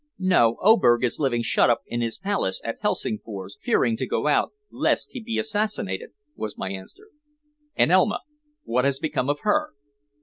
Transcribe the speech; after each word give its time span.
"No; 0.17 0.57
Oberg 0.63 1.03
is 1.03 1.19
living 1.19 1.43
shut 1.43 1.69
up 1.69 1.83
in 1.85 2.01
his 2.01 2.17
palace 2.17 2.59
at 2.63 2.79
Helsingfors, 2.81 3.59
fearing 3.61 3.95
to 3.97 4.07
go 4.07 4.25
out 4.25 4.51
lest 4.71 5.11
he 5.11 5.19
shall 5.19 5.25
be 5.25 5.37
assassinated," 5.37 6.09
was 6.35 6.57
my 6.57 6.71
answer. 6.71 7.09
"And 7.75 7.91
Elma? 7.91 8.21
What 8.63 8.83
has 8.83 8.97
become 8.97 9.29
of 9.29 9.41
her?" 9.41 9.73